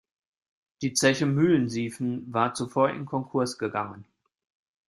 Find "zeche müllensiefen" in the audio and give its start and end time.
0.93-2.33